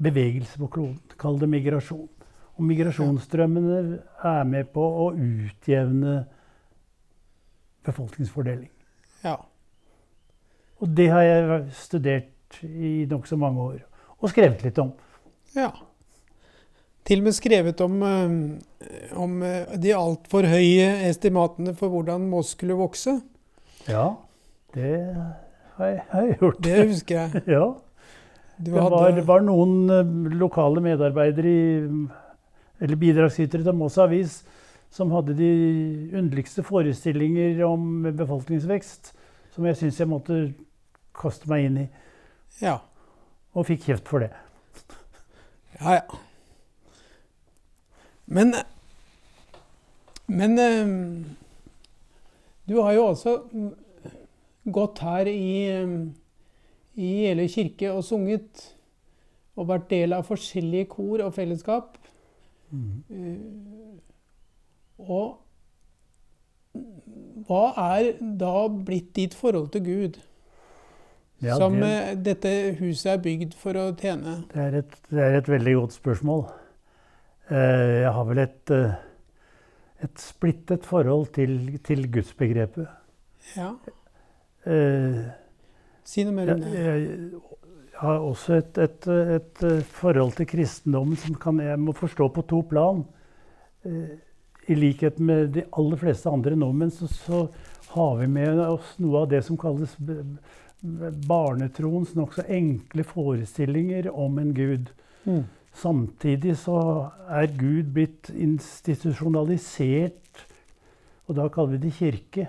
bevegelse 0.00 0.58
på 0.58 0.68
kloden. 0.72 1.00
Kall 1.20 1.38
det 1.40 1.48
migrasjon. 1.50 2.08
Og 2.56 2.66
migrasjonsstrømmene 2.68 3.98
er 4.28 4.44
med 4.44 4.68
på 4.74 4.82
å 4.82 5.08
utjevne 5.12 6.22
befolkningsfordeling. 7.86 8.70
ja. 9.24 9.38
Og 10.82 10.90
det 10.98 11.04
har 11.12 11.22
jeg 11.22 11.60
studert 11.78 12.56
i 12.66 13.04
nokså 13.06 13.36
mange 13.38 13.62
år. 13.62 13.82
Og 14.18 14.32
skrevet 14.32 14.64
litt 14.66 14.78
om. 14.82 14.88
Ja. 15.54 15.68
Til 17.06 17.22
og 17.22 17.28
med 17.28 17.36
skrevet 17.36 17.80
om, 17.80 18.02
eh, 18.02 19.12
om 19.18 19.42
eh, 19.46 19.76
de 19.78 19.94
altfor 19.94 20.46
høye 20.46 20.88
estimatene 21.06 21.74
for 21.78 21.90
hvordan 21.90 22.26
Moss 22.30 22.56
skulle 22.56 22.74
vokse. 22.74 23.20
Ja, 23.86 24.08
det 24.74 24.92
har 25.76 25.86
jeg, 25.86 26.02
har 26.10 26.26
jeg 26.26 26.38
gjort. 26.40 26.60
Det 26.64 26.88
husker 26.88 27.20
jeg. 27.20 27.42
Ja. 27.56 27.64
Det 28.62 28.72
var, 28.74 29.10
det 29.16 29.24
var 29.26 29.42
noen 29.42 29.90
eh, 29.90 30.10
lokale 30.38 30.82
medarbeidere 30.84 31.50
i, 31.50 31.62
eller 32.82 32.98
bidragsytere 33.00 33.64
til 33.66 33.74
Moss 33.78 33.98
Avis 33.98 34.40
som 34.92 35.10
hadde 35.14 35.32
de 35.38 35.48
underligste 36.18 36.62
forestillinger 36.66 37.62
om 37.64 38.02
befolkningsvekst, 38.18 39.12
som 39.54 39.64
jeg 39.66 39.78
syns 39.80 40.00
jeg 40.02 40.10
måtte 40.10 40.40
kaste 41.16 41.48
meg 41.50 41.64
inn 41.68 41.78
i, 41.84 41.88
Ja. 42.60 42.78
og 43.56 43.66
fikk 43.66 43.86
kjeft 43.88 44.08
for 44.08 44.20
det. 44.20 44.30
Ja, 45.80 45.94
ja. 45.98 46.20
Men 48.26 48.54
Men 50.28 50.58
eh, 50.58 51.24
du 52.68 52.76
har 52.80 52.92
jo 52.96 53.06
også 53.10 53.34
gått 54.72 54.98
her 55.04 55.26
i, 55.28 55.66
eh, 55.72 55.96
i 56.96 57.10
Jeløy 57.26 57.48
kirke 57.48 57.92
og 57.92 58.04
sunget. 58.04 58.74
Og 59.56 59.68
vært 59.68 59.90
del 59.90 60.12
av 60.16 60.24
forskjellige 60.28 60.88
kor 60.94 61.20
og 61.26 61.34
fellesskap. 61.36 61.98
Eh, 62.72 63.38
Og 65.02 65.38
hva 67.48 67.62
er 67.98 68.12
da 68.38 68.68
blitt 68.70 69.10
ditt 69.18 69.34
forhold 69.36 69.72
til 69.74 69.82
Gud? 69.84 70.18
Ja, 71.42 71.56
som 71.58 71.74
det, 71.82 71.90
eh, 71.90 72.14
dette 72.22 72.52
huset 72.78 73.10
er 73.16 73.22
bygd 73.24 73.54
for 73.58 73.74
å 73.76 73.88
tjene? 73.98 74.44
det, 74.54 74.60
er 74.62 74.76
et, 74.78 74.92
det 75.10 75.20
er 75.26 75.36
et 75.40 75.48
veldig 75.50 75.74
godt 75.80 75.92
spørsmål. 75.96 76.44
Eh, 77.50 78.02
Jeg 78.06 78.12
har 78.14 78.24
vel 78.30 78.38
et, 78.38 78.70
et 80.06 80.22
splittet 80.22 80.86
forhold 80.86 81.32
til, 81.34 81.78
til 81.84 82.06
gudsbegrepet. 82.14 82.86
Ja. 83.56 83.72
Eh, 84.64 85.18
Si 86.04 86.24
noe 86.26 86.34
mer 86.34 86.46
Jeg, 86.52 86.56
om 86.56 86.60
det. 86.64 86.72
jeg 86.78 86.98
har 88.02 88.18
også 88.26 88.50
et, 88.58 88.78
et, 88.82 89.06
et, 89.36 89.62
eh, 89.68 89.82
forhold 90.00 90.32
til 90.38 90.46
kristendommen 90.50 91.16
som 91.16 91.34
kan, 91.38 91.60
jeg 91.62 91.78
må 91.78 91.92
forstå 91.94 92.24
på 92.34 92.42
to 92.50 92.62
plan. 92.66 93.04
Eh, 93.86 94.12
I 94.68 94.74
likhet 94.78 95.18
med 95.18 95.48
de 95.56 95.62
aller 95.78 95.98
fleste 96.00 96.30
andre 96.30 96.56
nordmenn 96.58 96.90
så, 96.94 97.06
så 97.10 97.38
har 97.94 98.12
vi 98.20 98.26
med 98.30 98.58
oss 98.64 98.88
noe 99.02 99.16
av 99.22 99.28
det 99.30 99.42
som 99.46 99.56
kalles 99.60 99.92
barnetroens 100.82 102.14
nokså 102.18 102.42
enkle 102.50 103.04
forestillinger 103.06 104.08
om 104.10 104.38
en 104.42 104.52
gud. 104.54 104.90
Mm. 105.24 105.44
Samtidig 105.72 106.56
så 106.60 106.78
er 107.32 107.46
Gud 107.56 107.84
blitt 107.94 108.28
institusjonalisert, 108.34 110.42
og 111.28 111.36
da 111.38 111.46
kaller 111.48 111.72
vi 111.76 111.82
det 111.86 111.94
kirke. 111.96 112.48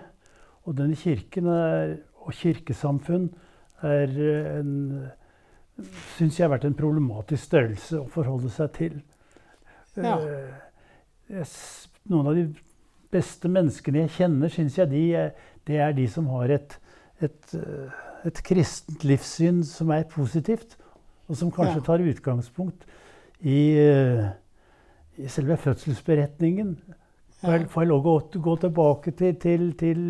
Og 0.66 0.76
denne 0.80 0.96
kirken 0.98 1.48
er, 1.52 1.98
og 2.24 2.34
kirkesamfunn 2.36 3.30
er 3.84 4.16
eh, 4.20 4.60
en 4.60 5.12
Syns 6.18 6.36
jeg 6.38 6.44
har 6.46 6.52
vært 6.54 6.68
en 6.68 6.76
problematisk 6.78 7.48
størrelse 7.48 7.98
å 7.98 8.06
forholde 8.14 8.52
seg 8.54 8.68
til. 8.76 9.00
Ja. 9.98 10.20
Eh, 10.22 10.52
jeg 11.34 11.48
Noen 12.12 12.28
av 12.30 12.36
de 12.38 12.44
beste 13.14 13.50
menneskene 13.50 14.04
jeg 14.04 14.12
kjenner, 14.20 14.52
syns 14.54 14.78
jeg 14.78 14.90
de, 14.92 15.02
er- 15.16 15.32
det 15.66 15.78
er 15.82 15.94
de 15.98 16.06
som 16.12 16.28
har 16.28 16.52
et, 16.52 16.76
et, 17.24 17.54
eh, 17.56 17.90
et 18.30 18.42
kristent 18.46 19.02
livssyn 19.08 19.64
som 19.66 19.90
er 19.96 20.04
positivt, 20.12 20.76
og 21.30 21.36
som 21.40 21.50
kanskje 21.52 21.80
Ja. 21.80 21.86
tar 21.88 22.04
utgangspunkt 22.06 22.84
i, 23.42 23.74
eh, 23.80 24.30
i 25.18 25.28
selve 25.28 25.58
fødselsberetningen. 25.58 26.76
Får 27.44 27.84
jeg, 27.84 27.88
lov 27.90 28.00
å 28.00 28.04
gå, 28.06 28.42
gå 28.46 28.54
tilbake 28.62 29.12
til, 29.20 29.34
til, 29.42 29.66
til 29.80 30.04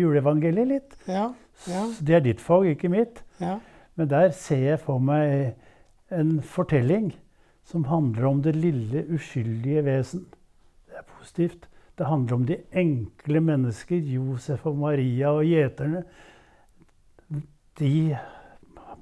juleevangeliet 0.00 0.70
litt? 0.70 0.96
Ja, 1.06 1.28
ja, 1.70 1.84
Det 2.02 2.16
er 2.16 2.24
ditt 2.24 2.42
fag, 2.42 2.66
ikke 2.74 2.90
mitt. 2.90 3.22
ja. 3.42 3.60
Men 3.94 4.08
der 4.08 4.30
ser 4.32 4.62
jeg 4.64 4.80
for 4.80 5.02
meg 5.04 5.52
en 6.12 6.38
fortelling 6.40 7.10
som 7.68 7.84
handler 7.90 8.24
om 8.30 8.40
det 8.44 8.54
lille, 8.56 9.04
uskyldige 9.12 9.84
vesen. 9.84 10.24
Det 10.88 10.96
er 10.96 11.04
positivt. 11.18 11.68
Det 11.98 12.08
handler 12.08 12.38
om 12.38 12.46
de 12.48 12.56
enkle 12.72 13.42
mennesker, 13.44 14.00
Josef 14.00 14.64
og 14.66 14.80
Maria 14.80 15.34
og 15.36 15.44
gjeterne. 15.44 16.02
De 17.78 18.16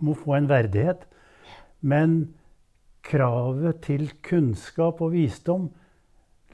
må 0.02 0.14
få 0.18 0.36
en 0.36 0.50
verdighet. 0.50 1.06
Men 1.80 2.34
kravet 3.06 3.80
til 3.86 4.10
kunnskap 4.26 5.00
og 5.00 5.14
visdom 5.14 5.70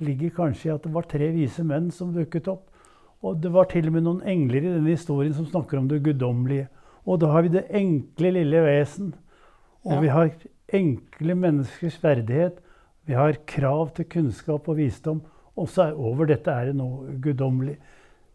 ligger 0.00 0.30
kanskje 0.30 0.70
i 0.70 0.74
at 0.74 0.82
det 0.82 0.92
var 0.94 1.02
tre 1.08 1.30
vise 1.34 1.64
menn 1.64 1.90
som 1.90 2.12
dukket 2.14 2.48
opp. 2.48 2.66
Og 3.24 3.40
det 3.40 3.50
var 3.52 3.64
til 3.70 3.86
og 3.88 3.92
med 3.96 4.04
noen 4.06 4.22
engler 4.28 4.62
i 4.62 4.72
denne 4.74 4.92
historien 4.92 5.34
som 5.34 5.46
snakker 5.48 5.78
om 5.80 5.88
det 5.88 6.02
guddommelige. 6.04 6.68
Og 7.06 7.20
da 7.22 7.30
har 7.32 7.42
vi 7.46 7.48
det 7.54 7.64
enkle, 7.70 8.32
lille 8.34 8.60
vesen. 8.66 9.14
Og 9.84 9.92
Ja. 9.92 10.00
vi 10.00 10.08
har 10.08 10.30
enkle 10.72 11.34
menneskers 11.34 11.98
verdighet. 12.02 12.58
Vi 13.06 13.14
har 13.14 13.32
krav 13.46 13.94
til 13.94 14.04
kunnskap 14.04 14.68
og 14.68 14.76
visdom. 14.76 15.22
Og 15.56 15.68
så 15.68 15.88
er 15.88 15.94
over 15.98 16.26
dette 16.26 16.48
er 16.50 16.66
det 16.66 16.76
noe 16.76 17.16
guddommelig. 17.20 17.76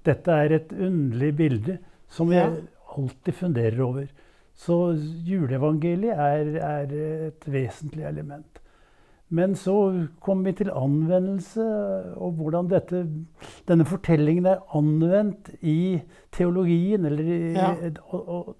Dette 0.05 0.31
er 0.31 0.51
et 0.55 0.71
underlig 0.71 1.35
bilde 1.35 1.77
som 2.07 2.31
jeg 2.31 2.49
Ja. 2.49 2.61
alltid 2.97 3.33
funderer 3.33 3.79
over. 3.81 4.07
Så 4.55 4.93
juleevangeliet 5.25 6.17
er, 6.17 6.57
er 6.59 7.27
et 7.27 7.45
vesentlig 7.47 8.03
element. 8.05 8.60
Men 9.31 9.53
så 9.55 9.73
kommer 10.19 10.49
vi 10.49 10.57
til 10.59 10.71
anvendelse, 10.75 11.63
og 12.19 12.33
hvordan 12.35 12.67
dette, 12.71 13.05
denne 13.69 13.85
fortellingen 13.87 14.49
er 14.51 14.65
anvendt 14.75 15.53
i 15.63 16.01
teologien. 16.35 17.05
Eller 17.07 17.23
i, 17.23 17.37
Ja. 17.55 17.69
og, 18.11 18.27
og, 18.27 18.57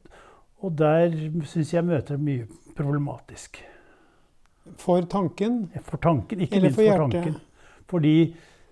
og 0.64 0.78
der 0.80 1.12
syns 1.44 1.74
jeg 1.74 1.84
møter 1.84 2.18
mye 2.22 2.48
problematisk. 2.78 3.60
For 4.80 5.02
tanken, 5.12 5.66
For 5.84 5.98
tanken, 5.98 6.40
ikke 6.40 6.56
eller 6.56 6.70
minst 6.70 6.80
for 6.80 6.92
for 6.92 7.08
tanken. 7.10 7.36
Fordi 7.92 8.16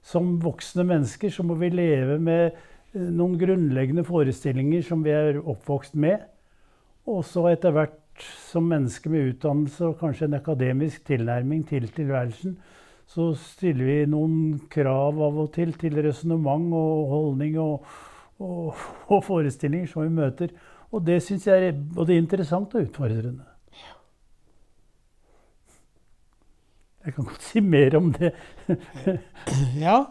som 0.01 0.38
voksne 0.41 0.86
mennesker 0.88 1.29
så 1.29 1.44
må 1.44 1.58
vi 1.60 1.70
leve 1.74 2.15
med 2.24 2.51
eh, 2.96 3.01
noen 3.12 3.36
grunnleggende 3.41 4.06
forestillinger 4.08 4.86
som 4.88 5.03
vi 5.03 5.12
er 5.12 5.41
oppvokst 5.41 5.96
med. 6.00 6.24
Og 7.10 7.25
så 7.27 7.50
etter 7.51 7.75
hvert 7.75 7.99
som 8.24 8.68
menneske 8.70 9.10
med 9.12 9.34
utdannelse 9.34 9.88
og 9.88 10.00
kanskje 10.00 10.30
en 10.30 10.38
akademisk 10.40 11.06
tilnærming 11.08 11.66
til 11.70 11.88
tilværelsen, 11.94 12.58
så 13.10 13.32
stiller 13.42 13.86
vi 13.86 13.98
noen 14.10 14.60
krav 14.70 15.18
av 15.26 15.38
og 15.44 15.52
til 15.56 15.74
til 15.80 15.98
resonnement 16.06 16.74
og 16.78 17.14
holdning 17.14 17.58
og, 17.62 17.86
og, 18.40 18.76
og 19.10 19.24
forestillinger 19.26 19.90
som 19.90 20.06
vi 20.06 20.14
møter. 20.20 20.54
Og 20.92 21.06
det 21.06 21.20
syns 21.26 21.48
jeg 21.48 21.70
er 21.70 21.80
både 21.96 22.18
interessant 22.18 22.74
og 22.76 22.88
utfordrende. 22.88 23.46
Jeg 27.06 27.14
kan 27.16 27.26
godt 27.26 27.44
si 27.48 27.62
mer 27.64 27.96
om 27.98 28.12
det. 28.14 28.34
Ja, 29.80 30.04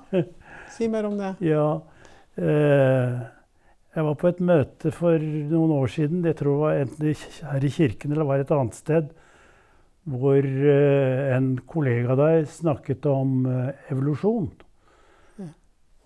si 0.74 0.88
mer 0.90 1.06
om 1.06 1.18
det. 1.18 1.34
Ja. 1.44 1.66
Eh, 2.38 3.18
jeg 3.98 4.06
var 4.06 4.14
på 4.14 4.28
et 4.30 4.40
møte 4.46 4.92
for 4.94 5.18
noen 5.18 5.72
år 5.74 5.90
siden, 5.90 6.22
jeg 6.22 6.36
tror 6.38 6.52
det 6.52 6.62
var 6.62 6.82
enten 6.84 7.48
her 7.50 7.64
i 7.66 7.70
kirken 7.74 8.12
eller 8.14 8.28
var 8.28 8.42
et 8.44 8.52
annet 8.54 8.76
sted, 8.78 9.08
hvor 10.08 10.38
eh, 10.38 11.22
en 11.34 11.48
kollega 11.66 12.14
der 12.20 12.46
snakket 12.46 13.08
om 13.10 13.42
eh, 13.50 13.72
evolusjon. 13.90 14.46
Mm. 15.40 15.50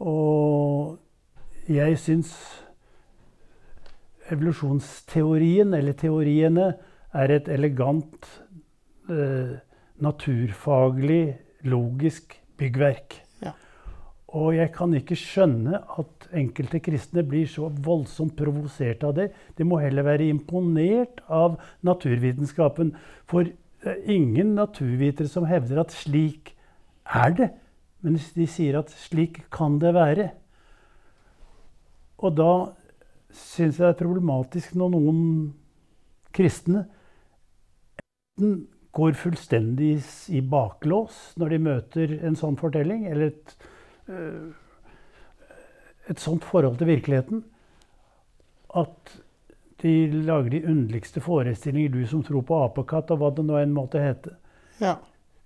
Og 0.08 1.68
jeg 1.68 1.98
syns 2.00 2.32
evolusjonsteorien, 4.32 5.74
eller 5.76 5.92
teoriene, 5.92 6.72
er 7.12 7.34
et 7.36 7.52
elegant 7.52 8.30
eh, 9.12 9.58
naturfaglig, 10.00 11.26
logisk 11.68 12.38
byggverk. 12.56 13.20
Og 14.32 14.54
jeg 14.56 14.70
kan 14.72 14.94
ikke 14.96 15.16
skjønne 15.18 15.82
at 16.00 16.28
enkelte 16.36 16.80
kristne 16.80 17.24
blir 17.28 17.48
så 17.50 17.68
voldsomt 17.84 18.32
provosert 18.38 19.04
av 19.04 19.16
det. 19.18 19.28
De 19.58 19.66
må 19.68 19.80
heller 19.82 20.06
være 20.06 20.30
imponert 20.32 21.20
av 21.28 21.58
naturvitenskapen. 21.84 22.94
For 23.28 23.50
det 23.82 23.92
er 23.92 24.14
ingen 24.14 24.54
naturvitere 24.56 25.28
som 25.28 25.44
hevder 25.48 25.82
at 25.82 25.92
slik 25.92 26.54
er 27.04 27.36
det. 27.36 27.50
Men 28.00 28.16
de 28.16 28.46
sier 28.48 28.80
at 28.80 28.94
slik 29.04 29.42
kan 29.52 29.76
det 29.82 29.92
være. 29.98 30.30
Og 32.22 32.32
da 32.38 32.52
syns 33.32 33.78
jeg 33.78 33.84
det 33.84 33.92
er 33.92 34.00
problematisk 34.00 34.74
når 34.78 34.94
noen 34.96 35.22
kristne 36.32 36.86
enten 38.32 38.68
går 38.92 39.16
fullstendig 39.16 40.02
i 40.32 40.40
baklås 40.40 41.32
når 41.40 41.54
de 41.54 41.58
møter 41.64 42.14
en 42.26 42.36
sånn 42.36 42.58
fortelling, 42.60 43.06
eller 43.08 43.30
et, 43.30 43.54
et 46.10 46.20
sånt 46.20 46.44
forhold 46.44 46.78
til 46.80 46.90
virkeligheten, 46.90 47.44
at 48.74 49.16
de 49.82 49.94
lager 50.26 50.50
de 50.50 50.62
underligste 50.64 51.20
forestillinger, 51.20 51.90
du 51.90 52.06
som 52.06 52.22
tror 52.22 52.44
på 52.46 52.60
apekatt, 52.66 53.10
og 53.10 53.18
hva 53.20 53.32
det 53.34 53.44
nå 53.46 53.58
enn 53.58 53.74
måtte 53.74 54.02
hete. 54.02 54.36
Ja. 54.82 54.96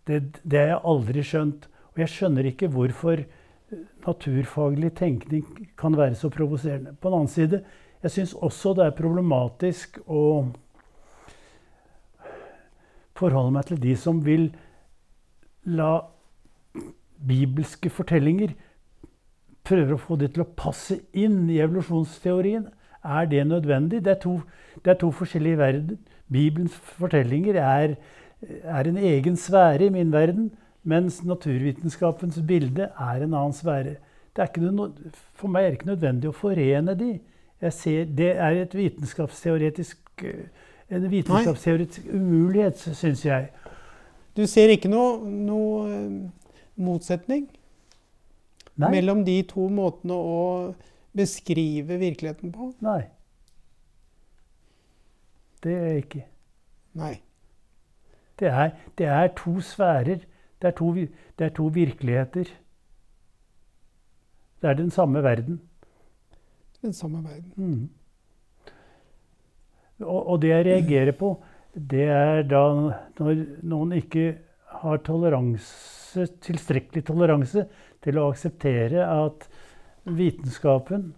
Det, 0.07 0.21
det 0.45 0.61
har 0.61 0.71
jeg 0.75 0.85
aldri 0.93 1.25
skjønt. 1.25 1.67
Og 1.95 2.03
jeg 2.05 2.13
skjønner 2.13 2.49
ikke 2.51 2.69
hvorfor 2.73 3.23
eh, 3.23 3.81
naturfaglig 4.05 4.93
tenkning 4.99 5.47
kan 5.81 5.97
være 5.97 6.19
så 6.21 6.31
provoserende. 6.33 6.93
På 7.01 7.09
den 7.09 7.23
annen 7.23 7.33
side, 7.33 7.63
jeg 8.05 8.13
syns 8.13 8.37
også 8.37 8.75
det 8.77 8.87
er 8.87 8.99
problematisk 8.99 9.99
å 10.05 10.23
forholde 13.17 13.55
meg 13.57 13.71
til 13.71 13.81
de 13.81 13.97
som 13.97 14.21
vil 14.25 14.51
la 15.65 15.95
bibelske 17.27 17.91
fortellinger 17.91 18.55
prøver 19.67 19.97
å 19.97 20.01
få 20.01 20.17
det 20.21 20.33
til 20.35 20.45
å 20.45 20.53
passe 20.59 20.99
inn 21.17 21.47
i 21.51 21.61
evolusjonsteorien. 21.63 22.69
Er 23.07 23.27
det 23.31 23.47
nødvendig? 23.47 24.03
Det 24.05 24.13
er 24.17 24.21
to, 24.23 24.41
det 24.85 24.95
er 24.95 25.01
to 25.01 25.11
forskjellige 25.15 25.59
verden. 25.59 25.99
Bibelens 26.33 26.75
fortellinger 26.99 27.59
er, 27.63 27.97
er 28.63 28.91
en 28.91 28.99
egen 28.99 29.37
sfære 29.39 29.87
i 29.87 29.95
min 29.95 30.13
verden, 30.13 30.51
mens 30.87 31.23
naturvitenskapens 31.27 32.41
bilde 32.47 32.91
er 32.91 33.23
en 33.23 33.35
annen 33.35 33.55
sfære. 33.55 33.97
For 34.37 35.49
meg 35.49 35.65
er 35.65 35.71
det 35.71 35.79
ikke 35.81 35.93
nødvendig 35.95 36.31
å 36.31 36.37
forene 36.37 36.95
de. 36.99 37.13
Ser, 37.73 38.05
det 38.05 38.35
er 38.37 38.59
et 38.61 38.75
vitenskapsteoretisk, 38.77 40.25
en 40.93 41.07
vitenskapsteoretisk 41.11 42.11
umulighet, 42.13 42.79
syns 42.79 43.25
jeg. 43.25 43.49
Du 44.37 44.45
ser 44.47 44.69
ikke 44.75 44.91
noe, 44.93 45.23
noe 45.25 46.26
motsetning 46.77 47.47
Nei. 48.77 48.91
mellom 48.91 49.25
de 49.25 49.41
to 49.49 49.69
måtene 49.73 50.17
å 50.17 50.41
beskrive 51.17 51.97
virkeligheten 52.01 52.53
på? 52.53 52.73
Nei. 52.85 53.03
Det 55.65 55.75
er 55.75 56.01
ikke. 56.03 56.25
Nei. 56.97 57.15
Det 58.39 58.49
er, 58.49 58.71
det 58.99 59.07
er 59.09 59.33
to 59.37 59.61
sfærer. 59.65 60.21
Det 60.63 60.69
er 60.69 60.77
to, 60.77 60.93
det 61.39 61.45
er 61.49 61.55
to 61.57 61.71
virkeligheter. 61.73 62.53
Det 64.63 64.71
er 64.71 64.75
den 64.75 64.91
samme 64.91 65.23
verden. 65.25 65.61
Den 66.83 66.93
samme 66.93 67.25
verden. 67.25 67.53
Mm. 67.57 67.89
Og, 70.05 70.27
og 70.27 70.43
det 70.43 70.49
jeg 70.49 70.67
reagerer 70.67 71.13
på, 71.13 71.43
det 71.75 72.05
er 72.09 72.43
da 72.43 72.63
når 73.19 73.41
noen 73.63 73.93
ikke 73.97 74.37
har 74.83 75.03
toleranse, 75.05 76.27
tilstrekkelig 76.45 77.05
toleranse 77.07 77.67
til 78.05 78.19
å 78.19 78.31
akseptere 78.31 79.05
at 79.05 79.47
vitenskapen 80.07 81.11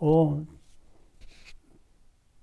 og 0.00 0.40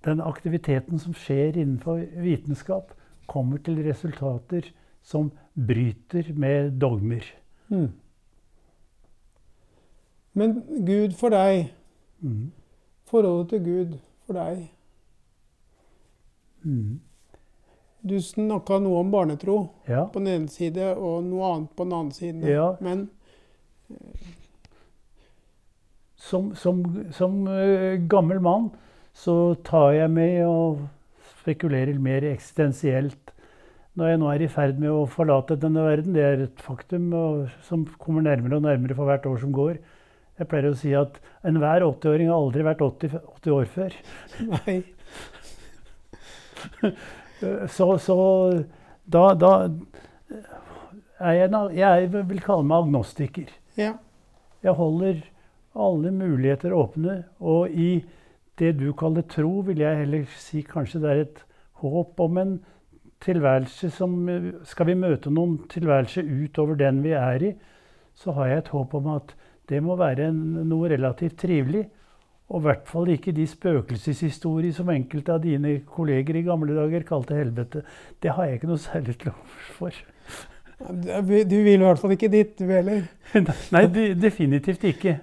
den 0.07 0.21
aktiviteten 0.23 0.99
som 1.01 1.15
skjer 1.17 1.57
innenfor 1.57 2.03
vitenskap, 2.23 2.93
kommer 3.27 3.59
til 3.59 3.81
resultater 3.83 4.69
som 5.03 5.31
bryter 5.53 6.29
med 6.35 6.77
dogmer. 6.79 7.25
Mm. 7.67 7.89
Men 10.37 10.61
Gud 10.85 11.17
for 11.17 11.29
deg, 11.29 11.73
Mm. 12.21 12.51
forholdet 13.05 13.49
til 13.49 13.59
Gud 13.63 13.99
for 14.25 14.33
deg 14.33 14.69
Mm. 16.63 16.99
Du 18.07 18.15
snakka 18.23 18.77
noe 18.83 19.01
om 19.03 19.11
barnetro 19.11 19.57
Ja. 19.89 20.05
på 20.11 20.19
den 20.23 20.27
ene 20.33 20.47
side, 20.53 20.93
og 20.95 21.23
noe 21.27 21.53
annet 21.53 21.71
på 21.75 21.83
den 21.87 21.93
andre 21.97 22.15
siden. 22.17 22.43
Ja. 22.47 22.69
Men 22.81 23.07
Som, 26.17 26.55
som, 26.59 26.81
som 27.13 27.43
eh, 27.47 27.99
gammel 28.09 28.39
mann 28.43 28.71
så 29.15 29.55
tar 29.63 29.93
jeg 29.95 30.09
med 30.11 30.41
og 30.45 30.81
spekulerer 31.41 31.99
mer 32.03 32.25
eksistensielt. 32.27 33.31
Når 33.97 34.11
jeg 34.11 34.19
nå 34.21 34.27
er 34.33 34.43
i 34.45 34.49
ferd 34.51 34.81
med 34.81 34.91
å 34.91 35.05
forlate 35.09 35.55
denne 35.61 35.85
verden, 35.85 36.13
det 36.17 36.25
er 36.25 36.43
et 36.47 36.59
faktum 36.61 37.07
som 37.65 37.85
kommer 38.01 38.25
nærmere 38.25 38.59
og 38.59 38.65
nærmere 38.67 38.97
for 38.97 39.07
hvert 39.09 39.25
år 39.29 39.39
som 39.41 39.53
går. 39.55 39.79
Jeg 40.37 40.49
pleier 40.51 40.67
å 40.69 40.75
si 40.77 40.91
at 40.97 41.15
enhver 41.47 41.81
80-åring 41.87 42.27
har 42.29 42.37
aldri 42.43 42.65
vært 42.67 42.83
80, 42.85 43.15
80 43.39 43.55
år 43.55 43.71
før. 43.77 43.95
nei. 44.51 44.77
Så, 47.39 47.87
så 48.01 48.17
da, 49.05 49.23
da 49.37 49.51
er 51.19 51.39
jeg, 51.39 51.49
jeg 51.77 52.11
vil 52.13 52.43
kalle 52.43 52.65
meg 52.67 52.85
agnostiker. 52.85 53.51
Ja. 53.77 53.93
Jeg 54.65 54.77
holder 54.77 55.21
alle 55.77 56.11
muligheter 56.11 56.73
åpne, 56.73 57.21
og 57.39 57.69
i 57.69 58.01
det 58.57 58.73
du 58.79 58.89
kaller 58.97 59.25
tro, 59.29 59.59
vil 59.67 59.83
jeg 59.83 60.01
heller 60.01 60.25
si 60.39 60.63
kanskje 60.65 61.01
det 61.03 61.11
er 61.11 61.23
et 61.27 61.43
håp 61.83 62.19
om 62.25 62.39
en 62.41 62.55
tilværelse 63.21 63.89
som 63.93 64.13
Skal 64.65 64.91
vi 64.91 64.97
møte 64.97 65.31
noen 65.33 65.59
tilværelse 65.69 66.21
utover 66.21 66.77
den 66.77 67.03
vi 67.05 67.13
er 67.17 67.43
i, 67.43 67.53
så 68.17 68.33
har 68.33 68.49
jeg 68.49 68.63
et 68.63 68.73
håp 68.73 68.93
om 68.97 69.13
at 69.15 69.35
det 69.69 69.81
må 69.83 69.97
være 69.99 70.29
en, 70.31 70.41
noe 70.69 70.89
relativt 70.89 71.37
trivelig. 71.43 71.85
Og 72.47 72.61
i 72.61 72.63
hvert 72.63 72.85
fall 72.87 73.09
ikke 73.11 73.33
de 73.35 73.43
spøkelseshistorier 73.49 74.71
som 74.75 74.89
enkelte 74.93 75.33
av 75.35 75.41
dine 75.43 75.81
kolleger 75.83 76.39
i 76.39 76.45
gamle 76.45 76.77
dager 76.77 77.03
kalte 77.07 77.35
helvete. 77.35 77.83
Det 78.23 78.31
har 78.31 78.47
jeg 78.47 78.59
ikke 78.59 78.69
noe 78.69 78.79
særlig 78.79 79.17
til 79.19 79.33
overs 79.33 79.73
for. 79.75 80.03
Du 80.79 81.57
vil 81.57 81.73
i 81.73 81.83
hvert 81.83 81.99
fall 81.99 82.13
ikke 82.15 82.31
dit, 82.31 82.53
du 82.59 82.71
heller. 82.71 83.07
Nei, 83.75 83.83
definitivt 84.15 84.85
ikke. 84.87 85.17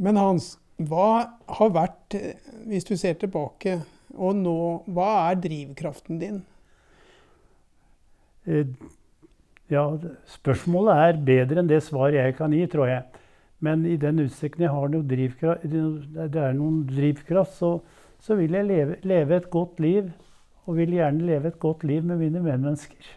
Men 0.00 0.16
Hans, 0.16 0.54
hva 0.80 1.10
har 1.58 1.74
vært, 1.74 2.16
hvis 2.70 2.88
du 2.88 2.96
ser 2.96 3.18
tilbake 3.20 3.82
og 4.14 4.38
nå, 4.38 4.58
hva 4.94 5.10
er 5.28 5.40
drivkraften 5.42 6.20
din? 6.22 6.40
Eh, 8.46 8.68
ja, 9.72 9.84
spørsmålet 10.38 11.04
er 11.04 11.20
bedre 11.26 11.62
enn 11.62 11.70
det 11.70 11.82
svaret 11.84 12.20
jeg 12.20 12.36
kan 12.38 12.54
gi, 12.54 12.64
tror 12.70 12.90
jeg. 12.90 13.22
Men 13.60 13.84
i 13.86 13.96
den 14.00 14.22
utstrekning 14.24 14.66
jeg 14.66 14.74
har 14.74 14.92
noe 14.92 15.06
drivkraft, 15.08 15.66
det 15.68 16.40
er 16.42 16.56
noen 16.56 16.82
drivkraft, 16.88 17.56
så, 17.58 17.70
så 18.20 18.36
vil 18.38 18.56
jeg 18.56 18.68
leve, 18.68 18.96
leve, 19.06 19.36
et 19.36 19.50
godt 19.50 19.80
liv. 19.80 20.10
Og 20.64 20.78
vil 20.78 20.96
gjerne 20.96 21.26
leve 21.28 21.50
et 21.52 21.60
godt 21.60 21.84
liv 21.84 22.04
med 22.08 22.22
mine 22.22 22.40
medmennesker. 22.40 23.10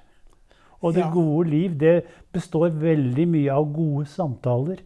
Og 0.84 0.93
det 0.93 1.06
ja. 1.06 1.12
gode 1.13 1.50
liv 1.50 1.78
det 1.80 1.95
består 2.36 2.76
veldig 2.76 3.26
mye 3.32 3.54
av 3.56 3.69
gode 3.73 4.06
samtaler 4.12 4.84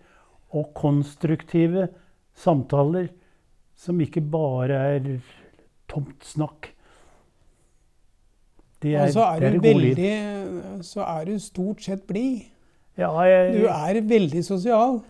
og 0.55 0.69
konstruktive 0.77 1.87
samtaler 2.37 3.09
som 3.81 3.99
ikke 4.03 4.21
bare 4.21 4.77
er 4.95 5.09
tomt 5.89 6.23
snakk. 6.25 6.69
Det 8.81 8.95
er, 8.95 9.07
og 9.07 9.13
så 9.13 9.25
er, 9.25 9.41
det 9.41 9.47
er 9.47 9.53
du 9.53 9.65
veldig 9.65 10.85
Så 10.85 11.03
er 11.05 11.25
du 11.25 11.35
stort 11.39 11.83
sett 11.85 12.07
blid. 12.09 12.47
Ja, 12.97 13.11
jeg, 13.25 13.61
du 13.61 13.67
er 13.69 13.99
veldig 14.09 14.41
sosial. 14.45 15.01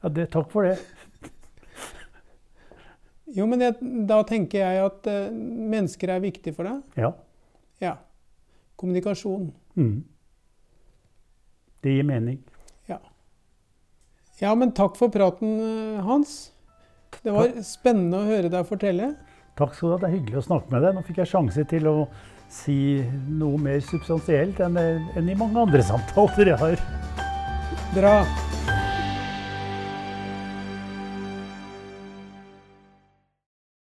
Ja, 0.00 0.08
det, 0.08 0.30
takk 0.32 0.50
for 0.52 0.68
det. 0.68 0.78
Jo, 3.30 3.46
men 3.46 3.60
det, 3.62 3.76
da 4.10 4.24
tenker 4.26 4.58
jeg 4.58 4.80
at 4.82 5.04
uh, 5.06 5.30
mennesker 5.30 6.10
er 6.10 6.22
viktig 6.24 6.50
for 6.56 6.66
deg. 6.66 6.80
Ja. 6.98 7.12
ja. 7.78 7.92
Kommunikasjon. 8.80 9.52
Mm. 9.78 10.00
Det 11.84 11.94
gir 11.94 12.08
mening. 12.08 12.40
Ja. 12.90 12.98
ja, 14.42 14.50
men 14.58 14.74
takk 14.74 14.98
for 14.98 15.14
praten, 15.14 15.54
eh, 15.62 16.02
Hans. 16.04 16.50
Det 17.22 17.30
var 17.30 17.52
takk. 17.52 17.64
spennende 17.70 18.18
å 18.18 18.28
høre 18.28 18.50
deg 18.52 18.66
fortelle. 18.68 19.14
Takk 19.60 19.78
skal 19.78 19.92
du 19.92 19.94
ha. 19.94 20.02
Det 20.02 20.10
er 20.10 20.16
hyggelig 20.18 20.42
å 20.42 20.46
snakke 20.50 20.74
med 20.74 20.86
deg. 20.86 20.98
Nå 20.98 21.06
fikk 21.06 21.22
jeg 21.22 21.32
sjanse 21.32 21.66
til 21.70 21.88
å 21.90 21.96
si 22.50 22.76
noe 23.30 23.62
mer 23.62 23.80
substansielt 23.86 24.60
enn, 24.66 24.78
enn 25.14 25.30
i 25.30 25.38
mange 25.38 25.68
andre 25.68 25.86
samtaler 25.86 26.54
jeg 26.54 26.62
har. 26.66 26.86
Bra. 27.94 28.16